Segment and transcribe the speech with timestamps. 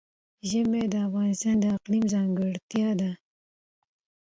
[0.49, 3.11] ژمی د افغانستان د اقلیم ځانګړتیا ده.